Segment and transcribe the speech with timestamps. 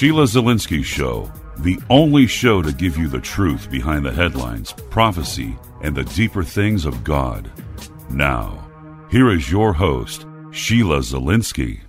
[0.00, 5.58] Sheila Zelinsky Show, the only show to give you the truth behind the headlines, prophecy,
[5.82, 7.50] and the deeper things of God.
[8.08, 8.66] Now,
[9.10, 11.80] here is your host, Sheila Zelinsky.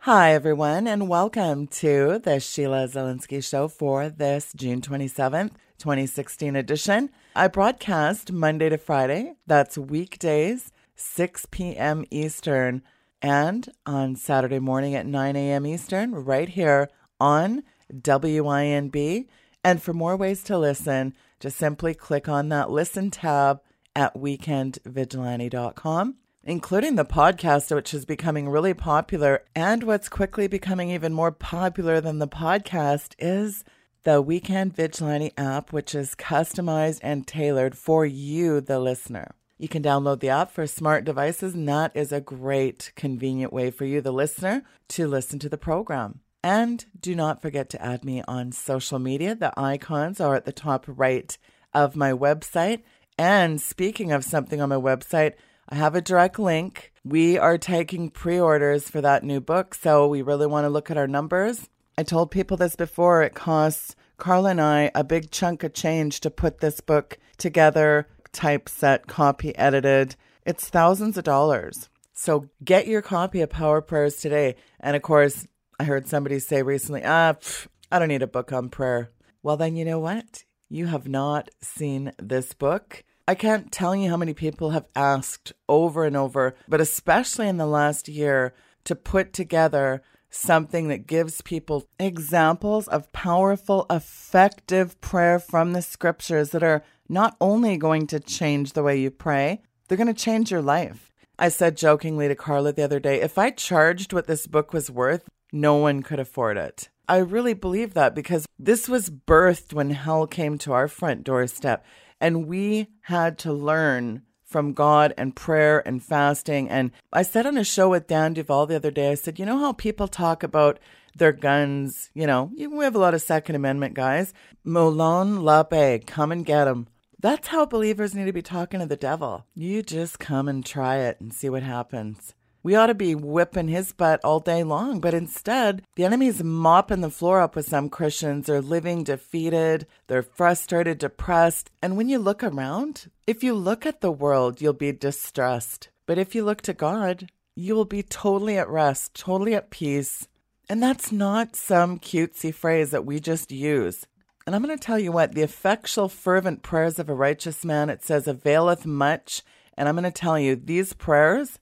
[0.00, 7.08] Hi, everyone, and welcome to the Sheila Zelinsky Show for this June 27th, 2016 edition.
[7.34, 12.04] I broadcast Monday to Friday, that's weekdays, 6 p.m.
[12.10, 12.82] Eastern,
[13.22, 15.66] and on Saturday morning at 9 a.m.
[15.66, 19.26] Eastern, right here on WINB.
[19.64, 23.60] And for more ways to listen, just simply click on that listen tab
[23.94, 29.42] at weekendvigilante.com, including the podcast, which is becoming really popular.
[29.54, 33.64] And what's quickly becoming even more popular than the podcast is
[34.04, 39.34] the Weekend Vigilante app, which is customized and tailored for you, the listener.
[39.58, 43.72] You can download the app for smart devices, and that is a great, convenient way
[43.72, 46.20] for you, the listener, to listen to the program.
[46.42, 49.34] And do not forget to add me on social media.
[49.34, 51.36] The icons are at the top right
[51.74, 52.82] of my website.
[53.18, 55.34] And speaking of something on my website,
[55.68, 56.92] I have a direct link.
[57.04, 60.90] We are taking pre orders for that new book, so we really want to look
[60.90, 61.68] at our numbers.
[61.98, 63.22] I told people this before.
[63.22, 68.08] It costs Carla and I a big chunk of change to put this book together,
[68.32, 70.14] typeset, copy edited.
[70.46, 71.88] It's thousands of dollars.
[72.14, 74.56] So get your copy of Power Prayers today.
[74.80, 75.46] And of course,
[75.78, 79.12] I heard somebody say recently, ah, pff, I don't need a book on prayer.
[79.42, 80.44] Well, then you know what?
[80.68, 83.04] You have not seen this book.
[83.28, 87.58] I can't tell you how many people have asked over and over, but especially in
[87.58, 95.38] the last year, to put together something that gives people examples of powerful, effective prayer
[95.38, 99.96] from the scriptures that are not only going to change the way you pray, they're
[99.96, 101.12] going to change your life.
[101.38, 104.90] I said jokingly to Carla the other day, if I charged what this book was
[104.90, 106.88] worth, no one could afford it.
[107.08, 111.84] I really believe that because this was birthed when hell came to our front doorstep,
[112.20, 116.68] and we had to learn from God and prayer and fasting.
[116.68, 119.46] And I said on a show with Dan Duval the other day, I said, you
[119.46, 120.78] know how people talk about
[121.16, 124.32] their guns, you know, we have a lot of Second Amendment guys.
[124.64, 126.88] Molon Labe, come and get them.
[127.18, 129.44] That's how believers need to be talking to the devil.
[129.54, 132.34] You just come and try it and see what happens.
[132.68, 137.00] We ought to be whipping his butt all day long, but instead, the enemy's mopping
[137.00, 138.44] the floor up with some Christians.
[138.44, 141.70] They're living defeated, they're frustrated, depressed.
[141.80, 145.88] And when you look around, if you look at the world, you'll be distressed.
[146.04, 150.28] But if you look to God, you will be totally at rest, totally at peace.
[150.68, 154.06] And that's not some cutesy phrase that we just use.
[154.46, 157.88] And I'm going to tell you what the effectual, fervent prayers of a righteous man,
[157.88, 159.42] it says, availeth much.
[159.74, 161.58] And I'm going to tell you, these prayers,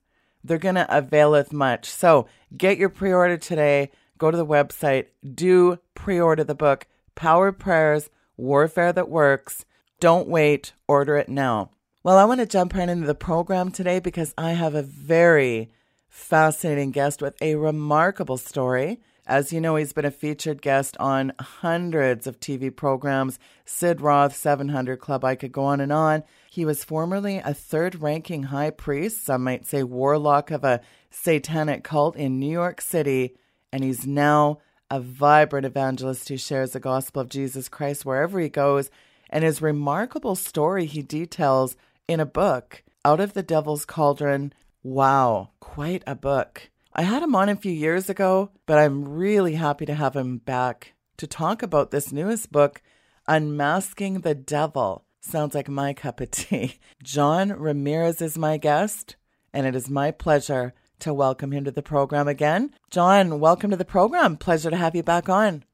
[0.46, 1.88] they're going to availeth much.
[1.88, 2.26] So
[2.56, 3.90] get your pre order today.
[4.18, 9.64] Go to the website, do pre order the book, Power Prayers, Warfare That Works.
[10.00, 11.70] Don't wait, order it now.
[12.02, 15.70] Well, I want to jump right into the program today because I have a very
[16.08, 19.00] fascinating guest with a remarkable story.
[19.26, 24.36] As you know, he's been a featured guest on hundreds of TV programs, Sid Roth,
[24.36, 26.22] 700 Club, I could go on and on.
[26.56, 30.80] He was formerly a third ranking high priest, some might say warlock of a
[31.10, 33.36] satanic cult in New York City,
[33.70, 38.48] and he's now a vibrant evangelist who shares the gospel of Jesus Christ wherever he
[38.48, 38.88] goes.
[39.28, 41.76] And his remarkable story he details
[42.08, 44.54] in a book, Out of the Devil's Cauldron.
[44.82, 46.70] Wow, quite a book.
[46.94, 50.38] I had him on a few years ago, but I'm really happy to have him
[50.38, 52.80] back to talk about this newest book,
[53.28, 55.05] Unmasking the Devil.
[55.28, 56.78] Sounds like my cup of tea.
[57.02, 59.16] John Ramirez is my guest,
[59.52, 62.70] and it is my pleasure to welcome him to the program again.
[62.92, 64.36] John, welcome to the program.
[64.36, 65.64] Pleasure to have you back on.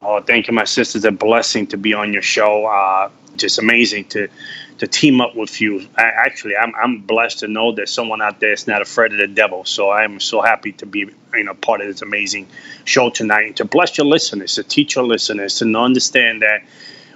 [0.00, 0.96] Oh, thank you, my sister.
[0.96, 2.66] It's a blessing to be on your show.
[2.66, 4.28] Uh, just amazing to
[4.78, 5.88] to team up with you.
[5.96, 9.18] I, actually, I'm, I'm blessed to know that someone out there is not afraid of
[9.18, 9.64] the devil.
[9.64, 12.46] So I'm so happy to be you know part of this amazing
[12.84, 16.62] show tonight and to bless your listeners, to teach your listeners to understand that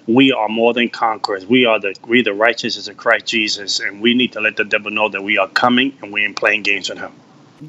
[0.07, 1.47] we are more than conquerors.
[1.47, 4.65] We are the we the righteousness of Christ Jesus, and we need to let the
[4.65, 7.13] devil know that we are coming and we ain't playing games with him.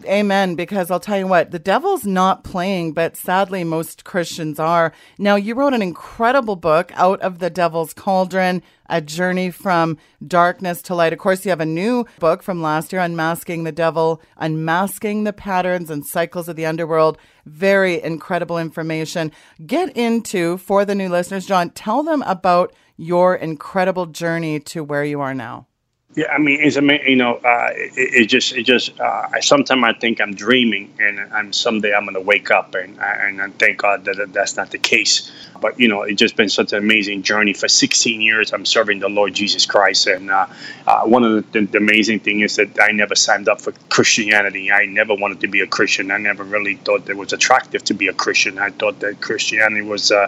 [0.06, 0.56] Amen.
[0.56, 4.92] Because I'll tell you what, the devil's not playing, but sadly, most Christians are.
[5.18, 10.82] Now, you wrote an incredible book, Out of the Devil's Cauldron A Journey from Darkness
[10.84, 11.14] to Light.
[11.14, 15.34] Of course, you have a new book from last year, Unmasking the Devil, Unmasking the
[15.34, 17.18] Patterns and Cycles of the Underworld.
[17.46, 19.32] Very incredible information.
[19.66, 25.04] Get into, for the new listeners, John, tell them about your incredible journey to where
[25.04, 25.68] you are now.
[26.16, 27.08] Yeah, I mean, it's amazing.
[27.10, 28.98] You know, uh, it, it, just, it just.
[29.02, 33.42] Uh, sometimes I think I'm dreaming, and, and someday I'm to wake up, and and
[33.42, 35.30] I thank God that that's not the case.
[35.60, 37.52] But you know, it's just been such an amazing journey.
[37.52, 40.48] For 16 years, I'm serving the Lord Jesus Christ, and uh,
[40.88, 44.72] uh, one of the, the, amazing thing is that I never signed up for Christianity.
[44.72, 46.12] I never wanted to be a Christian.
[46.12, 48.58] I never really thought it was attractive to be a Christian.
[48.58, 50.28] I thought that Christianity was uh,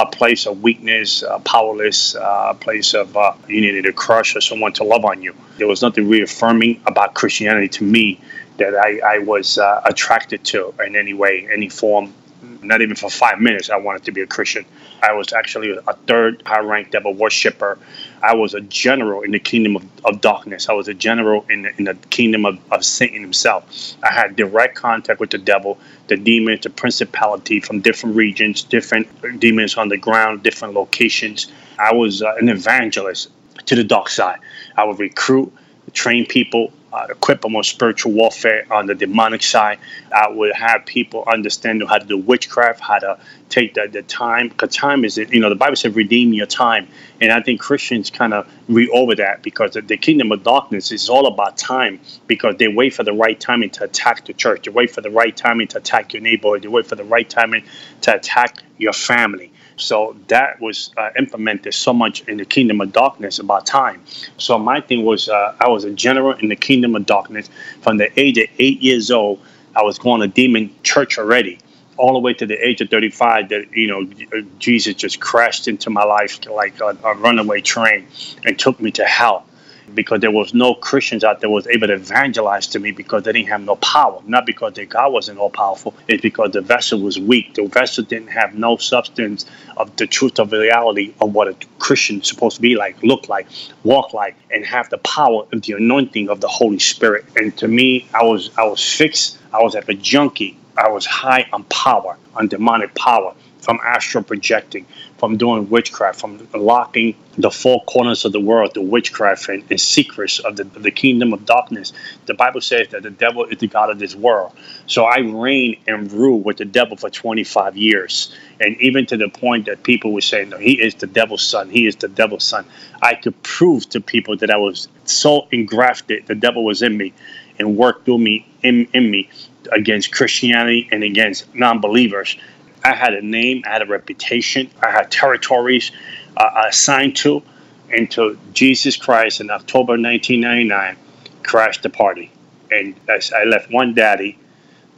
[0.00, 4.72] a place of weakness, uh, powerless, a place of you needed a crush or someone
[4.74, 5.27] to love on you.
[5.56, 8.20] There was nothing reaffirming about Christianity to me
[8.58, 12.14] that I, I was uh, attracted to in any way, any form.
[12.62, 14.64] Not even for five minutes, I wanted to be a Christian.
[15.02, 17.78] I was actually a third high ranked devil worshiper.
[18.22, 20.68] I was a general in the kingdom of, of darkness.
[20.68, 23.94] I was a general in the, in the kingdom of, of Satan himself.
[24.02, 25.78] I had direct contact with the devil,
[26.08, 29.08] the demons, the principality from different regions, different
[29.40, 31.46] demons on the ground, different locations.
[31.78, 33.30] I was uh, an evangelist
[33.66, 34.38] to the dark side.
[34.76, 35.52] I would recruit,
[35.92, 39.78] train people, uh, equip them on spiritual warfare on the demonic side.
[40.14, 43.18] I would have people understand how to do witchcraft, how to
[43.50, 46.88] take the, the time, because time is, you know, the Bible says redeem your time.
[47.20, 50.92] And I think Christians kind of read over that because the, the kingdom of darkness
[50.92, 54.64] is all about time because they wait for the right timing to attack the church.
[54.64, 56.62] They wait for the right timing to attack your neighborhood.
[56.62, 57.64] They wait for the right timing
[58.02, 59.52] to attack your family.
[59.78, 64.02] So that was uh, implemented so much in the kingdom of darkness about time.
[64.36, 67.48] So my thing was uh, I was a general in the kingdom of darkness.
[67.80, 69.40] From the age of eight years old,
[69.74, 71.58] I was going to demon church already.
[71.96, 75.90] All the way to the age of 35, that you know, Jesus just crashed into
[75.90, 78.06] my life like a, a runaway train
[78.44, 79.44] and took me to hell
[79.94, 83.32] because there was no Christians out there was able to evangelize to me because they
[83.32, 84.20] didn't have no power.
[84.26, 85.94] Not because their God wasn't all powerful.
[86.06, 87.54] It's because the vessel was weak.
[87.54, 89.46] The vessel didn't have no substance
[89.76, 93.46] of the truth of reality of what a Christian supposed to be like, look like,
[93.84, 97.24] walk like, and have the power of the anointing of the Holy Spirit.
[97.36, 99.38] And to me, I was I was fixed.
[99.52, 100.56] I was like a junkie.
[100.76, 103.34] I was high on power, on demonic power
[103.68, 104.86] from astral projecting,
[105.18, 109.78] from doing witchcraft, from locking the four corners of the world, the witchcraft and, and
[109.78, 111.92] secrets of the, the kingdom of darkness.
[112.24, 114.52] The Bible says that the devil is the God of this world.
[114.86, 118.34] So I reigned and ruled with the devil for 25 years.
[118.58, 121.68] And even to the point that people were saying, no, he is the devil's son.
[121.68, 122.64] He is the devil's son.
[123.02, 127.12] I could prove to people that I was so engrafted, the devil was in me
[127.58, 129.28] and worked through me, in, in me,
[129.72, 132.38] against Christianity and against non believers
[132.84, 135.90] I had a name, I had a reputation, I had territories
[136.36, 137.42] uh, assigned to,
[137.90, 140.96] until Jesus Christ in October 1999
[141.42, 142.30] crashed the party.
[142.70, 144.38] And I left one daddy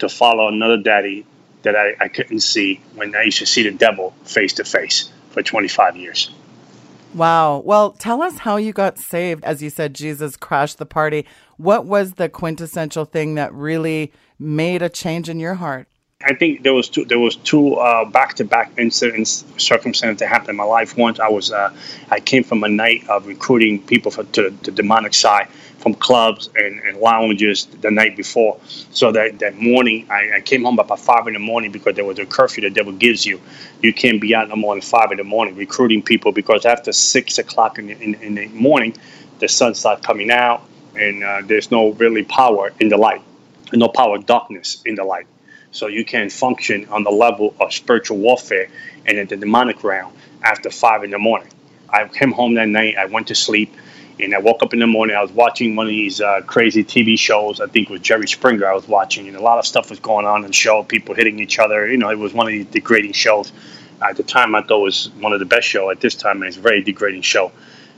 [0.00, 1.24] to follow another daddy
[1.62, 5.12] that I, I couldn't see when I used to see the devil face to face
[5.30, 6.30] for 25 years.
[7.14, 7.58] Wow.
[7.58, 9.44] Well, tell us how you got saved.
[9.44, 11.26] As you said, Jesus crashed the party.
[11.56, 15.88] What was the quintessential thing that really made a change in your heart?
[16.22, 17.76] I think there was two there was two
[18.12, 20.98] back to back incidents circumstances that happened in my life.
[20.98, 21.74] Once I was uh,
[22.10, 25.48] I came from a night of recruiting people for to the demonic side
[25.78, 28.60] from clubs and, and lounges the night before.
[28.66, 32.04] So that, that morning I, I came home about five in the morning because there
[32.04, 33.40] was a curfew the devil gives you.
[33.80, 36.92] You can't be out no more than five in the morning recruiting people because after
[36.92, 38.94] six o'clock in the, in, in the morning
[39.38, 40.62] the sun starts coming out
[40.94, 43.22] and uh, there's no really power in the light,
[43.72, 45.26] no power darkness in the light.
[45.72, 48.68] So you can function on the level of spiritual warfare
[49.06, 50.12] and in the demonic realm
[50.42, 51.48] after five in the morning.
[51.88, 52.96] I came home that night.
[52.96, 53.74] I went to sleep,
[54.18, 55.16] and I woke up in the morning.
[55.16, 57.60] I was watching one of these uh, crazy TV shows.
[57.60, 58.66] I think it was Jerry Springer.
[58.66, 60.82] I was watching, and a lot of stuff was going on in the show.
[60.82, 61.88] People hitting each other.
[61.88, 63.52] You know, it was one of these degrading shows.
[64.02, 65.90] At the time, I thought it was one of the best show.
[65.90, 67.52] At this time, it's a very degrading show.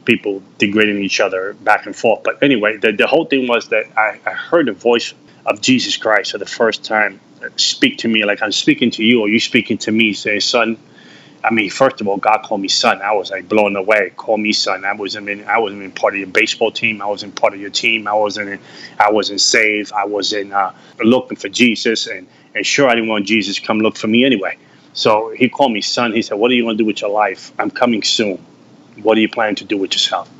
[0.05, 2.23] People degrading each other back and forth.
[2.25, 5.15] But anyway, the, the whole thing was that I, I heard the voice
[5.47, 7.21] of Jesus Christ for the first time
[7.57, 10.77] speak to me like I'm speaking to you or you speaking to me, say, son.
[11.45, 13.03] I mean, first of all, God called me son.
[13.03, 14.13] I was like blown away.
[14.17, 14.85] Call me son.
[14.85, 15.45] I wasn't in.
[15.45, 17.03] I wasn't in part of your baseball team.
[17.03, 18.07] I wasn't part of your team.
[18.07, 18.51] I wasn't.
[18.51, 18.61] In,
[18.99, 19.93] I wasn't saved.
[19.93, 20.71] I wasn't uh,
[21.03, 22.07] looking for Jesus.
[22.07, 24.57] And and sure, I didn't want Jesus to come look for me anyway.
[24.93, 26.13] So he called me son.
[26.13, 27.51] He said, "What are you going to do with your life?
[27.59, 28.39] I'm coming soon.
[29.03, 30.31] What are you planning to do with yourself?"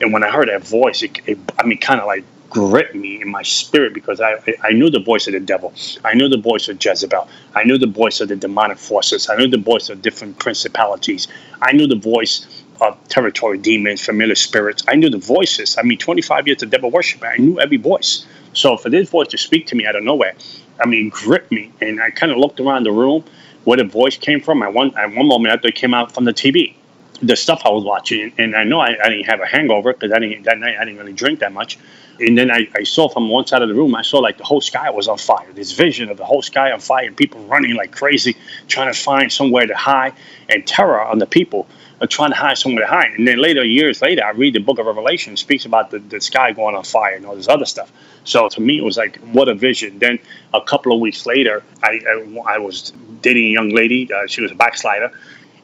[0.00, 3.20] And when I heard that voice, it, it I mean, kind of like gripped me
[3.20, 5.72] in my spirit because I, I knew the voice of the devil.
[6.04, 7.28] I knew the voice of Jezebel.
[7.54, 9.28] I knew the voice of the demonic forces.
[9.28, 11.28] I knew the voice of different principalities.
[11.60, 12.46] I knew the voice
[12.80, 14.82] of territory demons, familiar spirits.
[14.88, 15.76] I knew the voices.
[15.78, 18.26] I mean, 25 years of devil worship, I knew every voice.
[18.52, 20.34] So for this voice to speak to me out of nowhere,
[20.80, 21.72] I mean, gripped me.
[21.80, 23.24] And I kind of looked around the room
[23.64, 24.62] where the voice came from.
[24.62, 26.74] At one, at one moment, I thought it came out from the TV.
[27.20, 30.12] The stuff I was watching, and I know I, I didn't have a hangover because
[30.12, 31.78] I didn't that night I didn't really drink that much.
[32.20, 34.44] And then I, I saw from one side of the room, I saw like the
[34.44, 35.52] whole sky was on fire.
[35.52, 38.98] This vision of the whole sky on fire, and people running like crazy, trying to
[38.98, 40.14] find somewhere to hide,
[40.48, 41.66] and terror on the people
[42.00, 43.12] are trying to hide somewhere to hide.
[43.12, 46.20] And then later, years later, I read the book of Revelation, speaks about the, the
[46.20, 47.90] sky going on fire and all this other stuff.
[48.22, 49.98] So to me, it was like, what a vision.
[49.98, 50.20] Then
[50.54, 54.12] a couple of weeks later, I, I, I was dating a young lady.
[54.12, 55.12] Uh, she was a backslider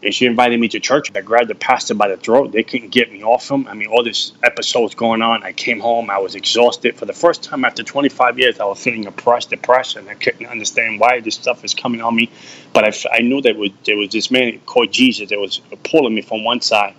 [0.04, 1.11] and she invited me to church.
[1.14, 2.52] I grabbed the pastor by the throat.
[2.52, 3.66] They couldn't get me off him.
[3.66, 5.42] I mean, all this episodes going on.
[5.42, 6.11] I came home.
[6.11, 6.96] I was exhausted.
[6.99, 10.46] For the first time after 25 years, I was feeling oppressed, depressed, and I couldn't
[10.46, 12.30] understand why this stuff is coming on me.
[12.75, 16.14] But I, I knew that was, there was this man called Jesus that was pulling
[16.14, 16.94] me from one side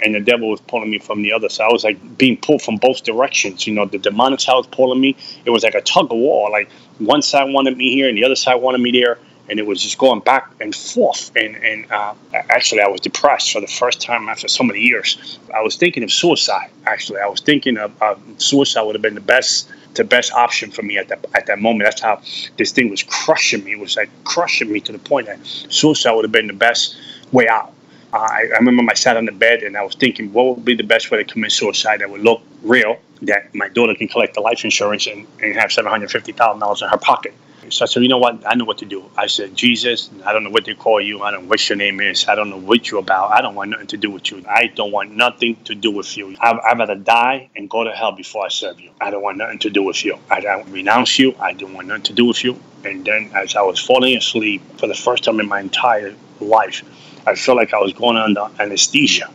[0.00, 1.68] and the devil was pulling me from the other side.
[1.70, 3.66] I was like being pulled from both directions.
[3.66, 5.16] You know, the demonic side was pulling me.
[5.44, 6.50] It was like a tug of war.
[6.50, 9.66] Like one side wanted me here and the other side wanted me there and it
[9.66, 11.30] was just going back and forth.
[11.36, 15.38] And, and uh, actually, I was depressed for the first time after so many years.
[15.54, 16.70] I was thinking of suicide.
[16.86, 20.72] Actually, I was thinking of uh, suicide would have been the best the best option
[20.72, 21.84] for me at that at that moment.
[21.84, 22.20] That's how
[22.56, 23.72] this thing was crushing me.
[23.72, 26.96] It was like crushing me to the point that suicide would have been the best
[27.30, 27.72] way out.
[28.12, 30.64] Uh, I, I remember I sat on the bed and I was thinking, what would
[30.64, 34.08] be the best way to commit suicide that would look real, that my daughter can
[34.08, 37.34] collect the life insurance and, and have seven hundred fifty thousand dollars in her pocket
[37.74, 38.46] so I said, you know what?
[38.46, 39.10] I know what to do.
[39.16, 41.22] I said, Jesus, I don't know what they call you.
[41.22, 42.28] I don't know what your name is.
[42.28, 43.32] I don't know what you're about.
[43.32, 44.44] I don't want nothing to do with you.
[44.48, 46.36] I don't want nothing to do with you.
[46.40, 48.90] I'd, I'd rather die and go to hell before I serve you.
[49.00, 50.16] I don't want nothing to do with you.
[50.30, 51.34] I don't renounce you.
[51.40, 52.60] I don't want nothing to do with you.
[52.84, 56.84] And then as I was falling asleep for the first time in my entire life,
[57.26, 59.28] I felt like I was going under anesthesia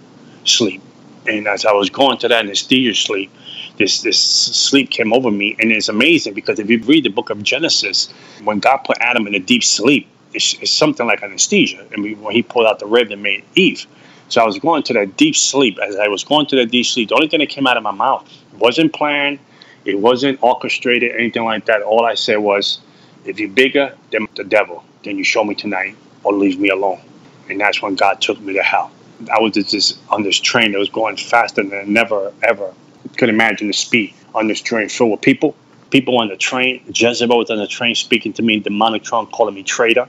[0.46, 0.82] sleep.
[1.28, 3.32] And as I was going to that anesthesia sleep,
[3.78, 7.30] this this sleep came over me, and it's amazing because if you read the book
[7.30, 8.12] of Genesis,
[8.44, 11.86] when God put Adam in a deep sleep, it's, it's something like anesthesia.
[11.94, 13.86] And we, when He pulled out the rib that made Eve,
[14.28, 15.80] so I was going to that deep sleep.
[15.80, 17.84] As I was going to that deep sleep, the only thing that came out of
[17.84, 19.40] my mouth wasn't planned,
[19.86, 21.82] it wasn't orchestrated, anything like that.
[21.82, 22.80] All I said was,
[23.26, 27.02] "If you're bigger than the devil, then you show me tonight, or leave me alone."
[27.50, 28.92] And that's when God took me to hell.
[29.32, 32.74] I was just on this train that was going faster than I never ever
[33.18, 35.56] could imagine the speed on this train full of people.
[35.90, 39.56] People on the train, Jezebel was on the train speaking to me, demonic tongue calling
[39.56, 40.08] me traitor.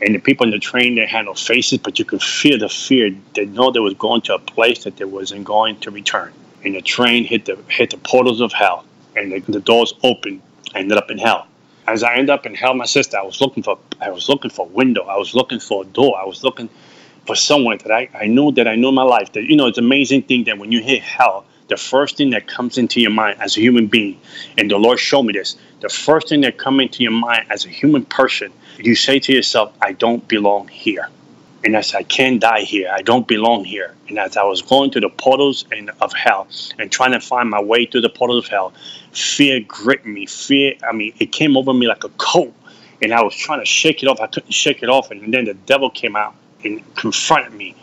[0.00, 2.68] And the people on the train, they had no faces, but you could feel the
[2.68, 3.10] fear.
[3.34, 6.32] They know they was going to a place that they wasn't going to return.
[6.64, 8.84] And the train hit the hit the portals of hell,
[9.16, 10.40] and the, the doors opened.
[10.74, 11.46] I ended up in hell.
[11.86, 14.50] As I ended up in hell, my sister, I was looking for I was looking
[14.50, 15.02] for a window.
[15.02, 16.18] I was looking for a door.
[16.18, 16.68] I was looking
[17.28, 19.76] for someone that I, I knew that I know my life that you know it's
[19.76, 23.36] amazing thing that when you hit hell, the first thing that comes into your mind
[23.38, 24.18] as a human being,
[24.56, 27.66] and the Lord showed me this, the first thing that comes into your mind as
[27.66, 31.10] a human person, you say to yourself, I don't belong here.
[31.64, 33.94] And as I can't die here, I don't belong here.
[34.08, 37.50] And as I was going to the portals and of hell and trying to find
[37.50, 38.72] my way through the portals of hell,
[39.12, 40.24] fear gripped me.
[40.24, 42.54] Fear, I mean, it came over me like a coat.
[43.02, 44.18] And I was trying to shake it off.
[44.18, 45.10] I couldn't shake it off.
[45.10, 47.74] And then the devil came out and confronted me.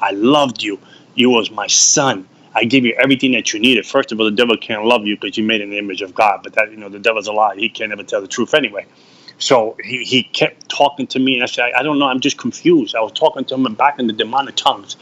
[0.00, 0.78] I loved you.
[1.14, 2.28] You was my son.
[2.54, 3.86] I give you everything that you needed.
[3.86, 6.40] First of all, the devil can't love you because you made an image of God.
[6.42, 7.56] But that you know, the devil's a lie.
[7.56, 8.86] He can't ever tell the truth anyway.
[9.38, 12.06] So he, he kept talking to me, and I said, I, I don't know.
[12.06, 12.94] I'm just confused.
[12.94, 14.96] I was talking to him and back in the demonic tongues.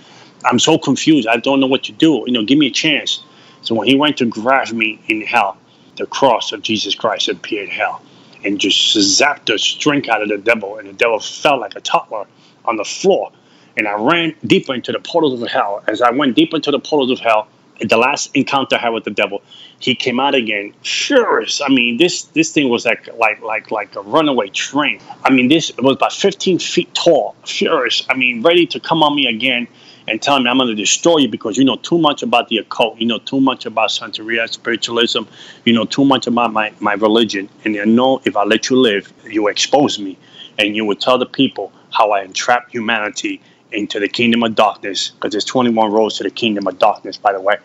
[0.45, 1.29] I'm so confused.
[1.29, 2.23] I don't know what to do.
[2.27, 3.23] You know, give me a chance.
[3.63, 5.59] So when he went to grab me in hell,
[5.97, 8.01] the cross of Jesus Christ appeared hell
[8.45, 11.81] and just zapped the strength out of the devil, and the devil fell like a
[11.81, 12.27] toddler
[12.65, 13.33] on the floor
[13.77, 15.83] and I ran deeper into the portals of hell.
[15.87, 17.49] As I went deeper into the portals of hell,
[17.81, 19.43] the last encounter I had with the devil,
[19.79, 21.63] he came out again furious.
[21.63, 25.01] I mean, this this thing was like like like like a runaway train.
[25.25, 28.05] I mean, this was about 15 feet tall, furious.
[28.11, 29.67] I mean, ready to come on me again
[30.09, 32.59] and tell me I'm going to destroy you because you know too much about the
[32.59, 32.99] occult.
[32.99, 35.23] You know too much about Santeria, spiritualism.
[35.65, 37.49] You know too much about my, my religion.
[37.65, 40.19] And you know if I let you live, you expose me.
[40.59, 43.41] And you would tell the people how I entrap humanity
[43.73, 47.33] into the kingdom of darkness, because there's 21 roads to the kingdom of darkness, by
[47.33, 47.57] the way.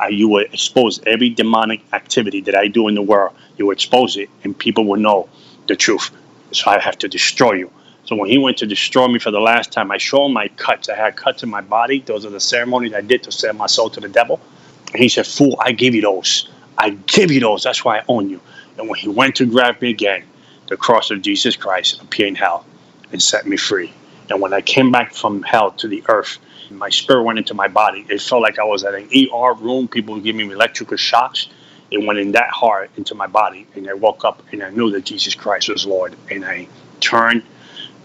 [0.00, 3.34] Uh, you will expose every demonic activity that I do in the world.
[3.56, 5.28] You will expose it, and people will know
[5.68, 6.10] the truth.
[6.52, 7.70] So I have to destroy you.
[8.04, 10.48] So when he went to destroy me for the last time, I showed him my
[10.48, 10.88] cuts.
[10.88, 12.00] I had cuts in my body.
[12.00, 14.40] Those are the ceremonies I did to sell my soul to the devil.
[14.92, 16.48] And he said, Fool, I give you those.
[16.78, 17.62] I give you those.
[17.62, 18.40] That's why I own you.
[18.78, 20.24] And when he went to grab me again,
[20.68, 22.64] the cross of Jesus Christ appeared in hell
[23.12, 23.92] and set me free.
[24.30, 26.38] And when I came back from hell to the earth,
[26.70, 28.06] my spirit went into my body.
[28.08, 29.88] It felt like I was at an ER room.
[29.88, 31.48] People were giving me electrical shocks.
[31.90, 33.66] It went in that hard into my body.
[33.74, 36.16] And I woke up and I knew that Jesus Christ was Lord.
[36.30, 36.68] And I
[37.00, 37.42] turned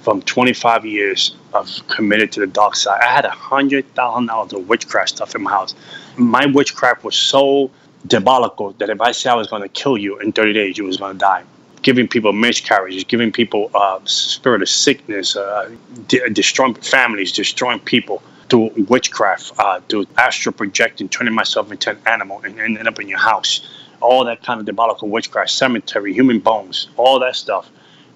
[0.02, 3.02] from 25 years of committed to the dark side.
[3.02, 5.76] I had a hundred thousand dollars of witchcraft stuff in my house.
[6.18, 7.72] My witchcraft was so
[8.08, 10.86] diabolical that if I said I was going to kill you in 30 days, you
[10.86, 11.44] was going to die.
[11.82, 15.72] Giving people miscarriages, giving people uh, spirit of sickness, uh,
[16.08, 22.00] de- destroying families, destroying people through witchcraft, uh, through astral projecting, turning myself into an
[22.06, 23.68] animal and ending up in your house.
[24.02, 27.70] All that kind of diabolical witchcraft, cemetery, human bones, all that stuff.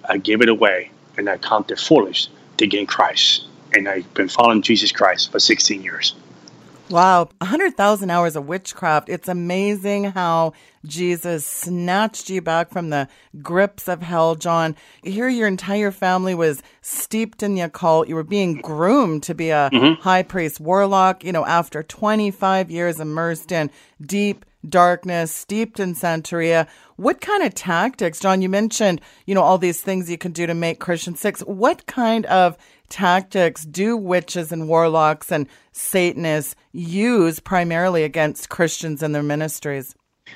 [0.08, 2.28] I gave it away and I count counted foolish
[2.58, 3.46] to gain Christ.
[3.72, 6.14] And I've been following Jesus Christ for 16 years.
[6.90, 9.08] Wow, 100,000 hours of witchcraft.
[9.08, 10.52] It's amazing how
[10.84, 13.08] Jesus snatched you back from the
[13.40, 14.76] grips of hell, John.
[15.02, 18.08] Here, your entire family was steeped in the occult.
[18.08, 20.02] You were being groomed to be a mm-hmm.
[20.02, 23.70] high priest warlock, you know, after 25 years immersed in
[24.04, 26.68] deep darkness, steeped in Santeria.
[26.96, 28.42] What kind of tactics, John?
[28.42, 31.38] You mentioned, you know, all these things you can do to make Christians sick.
[31.40, 32.56] What kind of
[32.92, 39.94] tactics do witches and warlocks and Satanists use primarily against Christians and their ministries?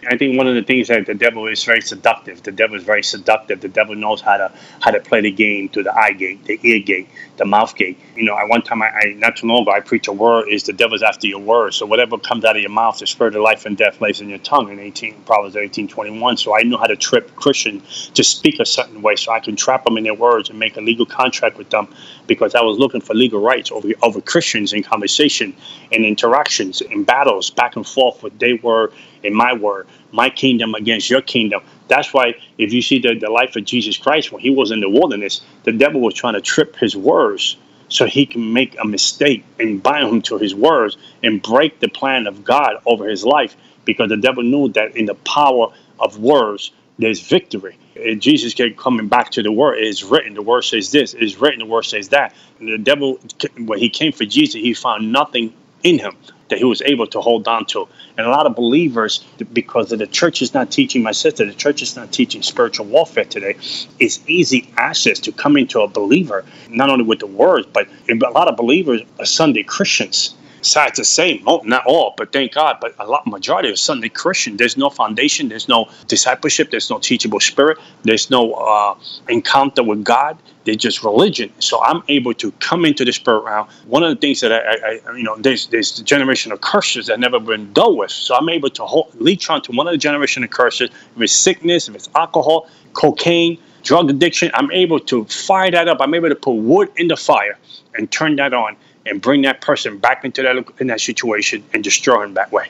[0.08, 2.42] I think one of the things that the devil is very seductive.
[2.42, 3.60] The devil is very seductive.
[3.60, 6.60] The devil knows how to how to play the game through the eye gate, the
[6.62, 7.98] ear gate, the mouth gate.
[8.14, 10.48] You know, at one time, I, I not too long ago, I preach a word
[10.48, 11.76] is the devil's after your words.
[11.76, 14.28] So whatever comes out of your mouth, the spirit of life and death lays in
[14.28, 14.70] your tongue.
[14.70, 16.38] In 18 Proverbs 18:21.
[16.38, 19.56] So I know how to trip Christians to speak a certain way, so I can
[19.56, 21.88] trap them in their words and make a legal contract with them,
[22.26, 25.54] because I was looking for legal rights over over Christians in conversation
[25.92, 28.22] and interactions in battles back and forth.
[28.22, 28.92] What they were
[29.26, 31.62] in my word, my kingdom against your kingdom.
[31.88, 34.80] That's why if you see the, the life of Jesus Christ when he was in
[34.80, 37.56] the wilderness, the devil was trying to trip his words
[37.88, 41.88] so he can make a mistake and bind him to his words and break the
[41.88, 46.18] plan of God over his life because the devil knew that in the power of
[46.18, 47.76] words there's victory.
[47.94, 49.78] And Jesus kept coming back to the word.
[49.78, 50.34] It is written.
[50.34, 51.14] The word says this.
[51.14, 51.60] It is written.
[51.60, 52.34] The word says that.
[52.58, 53.18] And the devil,
[53.58, 56.16] when he came for Jesus, he found nothing in him
[56.48, 57.88] that he was able to hold on to.
[58.16, 61.82] And a lot of believers, because the church is not teaching, my sister, the church
[61.82, 63.56] is not teaching spiritual warfare today,
[63.98, 68.14] it's easy access to come into a believer, not only with the words, but a
[68.14, 70.35] lot of believers are Sunday Christians.
[70.66, 74.56] Sad to say, not all, but thank God, but a lot majority of Sunday Christian.
[74.56, 78.98] There's no foundation, there's no discipleship, there's no teachable spirit, there's no uh,
[79.28, 81.50] encounter with God they're just religion.
[81.60, 83.68] So I'm able to come into the spirit realm.
[83.86, 87.06] One of the things that I, I you know, there's there's the generation of curses
[87.06, 88.10] that never been dealt with.
[88.10, 90.90] So I'm able to hold, leech onto one of the generation of curses.
[90.90, 95.98] If it's sickness, if it's alcohol, cocaine, drug addiction, I'm able to fire that up.
[96.00, 97.56] I'm able to put wood in the fire
[97.94, 101.82] and turn that on and bring that person back into that in that situation and
[101.82, 102.68] destroy him that way.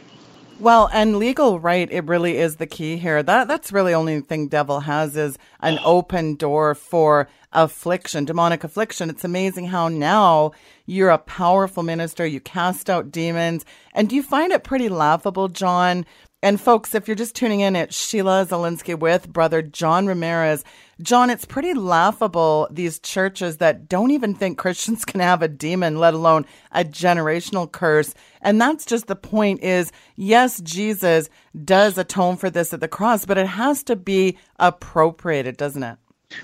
[0.59, 3.23] Well, and legal right, it really is the key here.
[3.23, 9.11] That that's really only thing devil has is an open door for affliction, demonic affliction.
[9.11, 10.53] It's amazing how now
[10.87, 15.49] you're a powerful minister, you cast out demons, and do you find it pretty laughable,
[15.49, 16.07] John?
[16.47, 20.63] And folks, if you're just tuning in, it's Sheila Zelinsky with brother John Ramirez.
[21.03, 25.99] John, it's pretty laughable, these churches that don't even think Christians can have a demon,
[25.99, 28.15] let alone a generational curse.
[28.43, 31.29] And that's just the point is, yes, Jesus
[31.65, 35.99] does atone for this at the cross, but it has to be appropriated, doesn't it?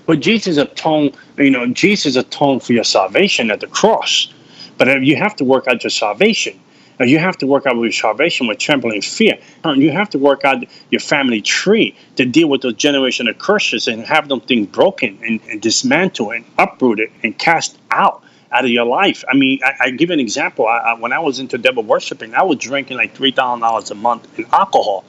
[0.05, 4.33] But Jesus atoned, you know, Jesus atoned for your salvation at the cross.
[4.77, 6.59] But uh, you have to work out your salvation.
[6.99, 9.37] You have to work out your salvation with trembling fear.
[9.65, 13.87] Uh, you have to work out your family tree to deal with those generational curses
[13.87, 18.69] and have them things broken and, and dismantled and uprooted and cast out out of
[18.69, 19.23] your life.
[19.27, 20.67] I mean, I, I give an example.
[20.67, 23.89] I, I, when I was into devil worshiping, I was drinking like three thousand dollars
[23.89, 25.03] a month in alcohol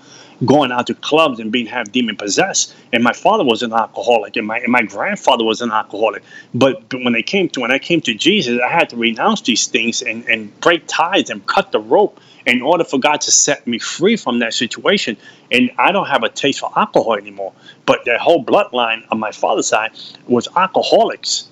[0.46, 2.74] going out to clubs and being half demon possessed.
[2.92, 6.22] And my father was an alcoholic, and my and my grandfather was an alcoholic.
[6.54, 9.42] But, but when they came to when I came to Jesus, I had to renounce
[9.42, 13.32] these things and, and break ties and cut the rope in order for God to
[13.32, 15.16] set me free from that situation.
[15.50, 17.52] And I don't have a taste for alcohol anymore.
[17.86, 19.92] But the whole bloodline on my father's side
[20.26, 21.48] was alcoholics.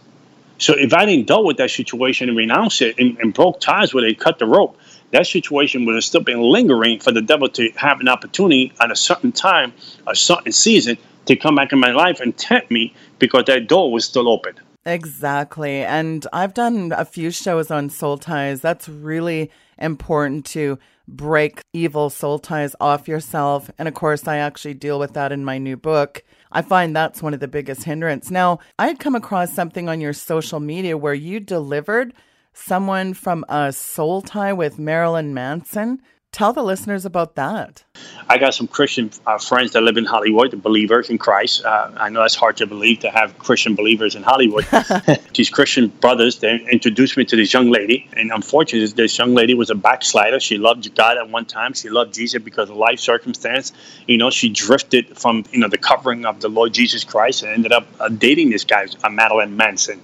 [0.58, 3.92] So if I didn't deal with that situation and renounce it and, and broke ties
[3.92, 4.78] where they cut the rope,
[5.12, 8.90] that situation would have still been lingering for the devil to have an opportunity at
[8.90, 9.72] a certain time,
[10.06, 13.92] a certain season, to come back in my life and tempt me because that door
[13.92, 14.58] was still open.
[14.84, 15.84] Exactly.
[15.84, 18.60] And I've done a few shows on soul ties.
[18.60, 23.70] That's really important to break evil soul ties off yourself.
[23.78, 26.24] And of course, I actually deal with that in my new book.
[26.50, 28.30] I find that's one of the biggest hindrance.
[28.30, 32.12] Now, I had come across something on your social media where you delivered
[32.52, 36.00] someone from a soul tie with Marilyn Manson.
[36.32, 37.84] Tell the listeners about that.
[38.26, 41.62] I got some Christian uh, friends that live in Hollywood, the believers in Christ.
[41.62, 44.66] Uh, I know that's hard to believe to have Christian believers in Hollywood.
[45.34, 48.08] These Christian brothers, they introduced me to this young lady.
[48.16, 50.40] And unfortunately, this young lady was a backslider.
[50.40, 51.74] She loved God at one time.
[51.74, 53.72] She loved Jesus because of life circumstance.
[54.06, 57.52] You know, she drifted from, you know, the covering of the Lord Jesus Christ and
[57.52, 60.00] ended up uh, dating this guy, uh, Marilyn Manson.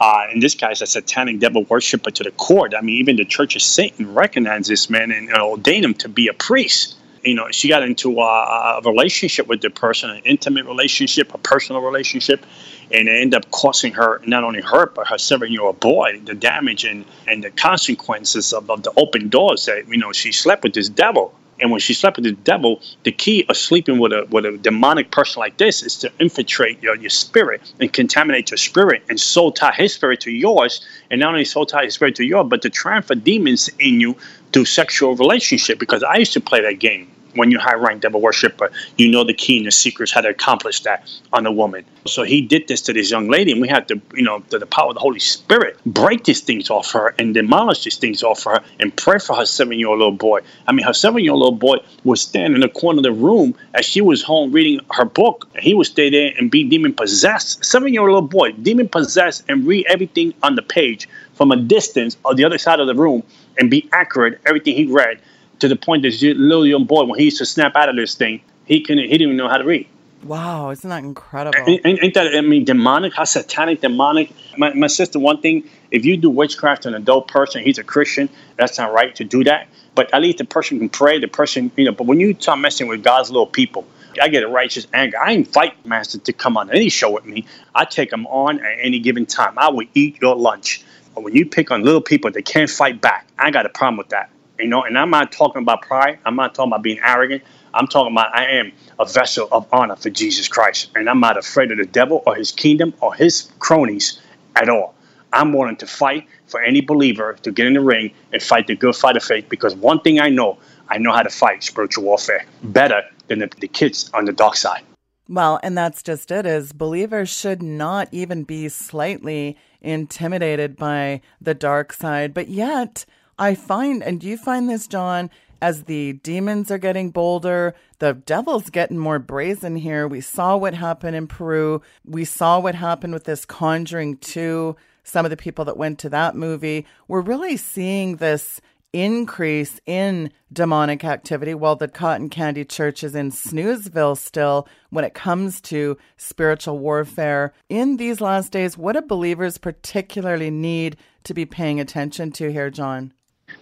[0.00, 2.74] Uh, and this guy's a satanic devil worshiper to the court.
[2.74, 6.28] I mean, even the Church of Satan recognized this man and, ordained him to be
[6.28, 6.96] a priest.
[7.24, 11.38] You know, she got into a, a relationship with the person, an intimate relationship, a
[11.38, 12.44] personal relationship,
[12.92, 16.20] and it ended up costing her, not only her, but her seven year old boy,
[16.24, 20.30] the damage and, and the consequences of, of the open doors that, you know, she
[20.30, 21.34] slept with this devil.
[21.60, 24.58] And when she slept with the devil, the key of sleeping with a with a
[24.58, 29.18] demonic person like this is to infiltrate your, your spirit and contaminate your spirit and
[29.18, 30.86] soul tie his spirit to yours.
[31.10, 34.16] And not only soul tie his spirit to yours, but to transfer demons in you
[34.52, 35.78] through sexual relationship.
[35.78, 39.24] Because I used to play that game when you're high rank devil worshiper, you know
[39.24, 41.84] the key and the secrets how to accomplish that on a woman.
[42.06, 44.58] So he did this to this young lady, and we had to, you know, the,
[44.58, 48.22] the power of the Holy Spirit break these things off her and demolish these things
[48.22, 50.40] off her and pray for her seven year old little boy.
[50.66, 53.12] I mean, her seven year old little boy was standing in the corner of the
[53.12, 56.64] room as she was home reading her book, and he would stay there and be
[56.64, 57.64] demon possessed.
[57.64, 61.56] Seven year old little boy, demon possessed, and read everything on the page from a
[61.56, 63.22] distance on the other side of the room
[63.58, 65.20] and be accurate everything he read
[65.60, 67.96] to the point that this little young boy, when he used to snap out of
[67.96, 69.88] this thing, he couldn't, he didn't even know how to read.
[70.22, 71.58] Wow, isn't that incredible?
[71.66, 73.14] Ain't, ain't that, I mean, demonic?
[73.14, 74.32] How satanic, demonic?
[74.56, 77.84] My, my sister, one thing, if you do witchcraft to an adult person, he's a
[77.84, 79.68] Christian, that's not right to do that.
[79.94, 82.58] But at least the person can pray, the person, you know, but when you start
[82.58, 83.86] messing with God's little people,
[84.20, 85.18] I get a righteous anger.
[85.18, 87.46] I invite Master to come on any show with me.
[87.74, 89.58] I take him on at any given time.
[89.58, 90.82] I will eat your lunch.
[91.14, 93.96] But when you pick on little people that can't fight back, I got a problem
[93.98, 94.30] with that.
[94.58, 96.18] You know, and I'm not talking about pride.
[96.24, 97.42] I'm not talking about being arrogant.
[97.74, 100.90] I'm talking about I am a vessel of honor for Jesus Christ.
[100.94, 104.20] And I'm not afraid of the devil or his kingdom or his cronies
[104.54, 104.94] at all.
[105.32, 108.76] I'm willing to fight for any believer to get in the ring and fight the
[108.76, 112.04] good fight of faith because one thing I know, I know how to fight spiritual
[112.04, 114.82] warfare better than the, the kids on the dark side.
[115.28, 121.54] Well, and that's just it is believers should not even be slightly intimidated by the
[121.54, 123.04] dark side, but yet
[123.38, 128.70] I find, and you find this, John, as the demons are getting bolder, the devil's
[128.70, 130.06] getting more brazen here.
[130.08, 131.82] We saw what happened in Peru.
[132.04, 134.76] We saw what happened with this Conjuring 2.
[135.04, 136.86] Some of the people that went to that movie.
[137.08, 138.60] We're really seeing this
[138.92, 145.12] increase in demonic activity while the Cotton Candy Church is in Snoozeville still when it
[145.12, 147.52] comes to spiritual warfare.
[147.68, 152.70] In these last days, what do believers particularly need to be paying attention to here,
[152.70, 153.12] John?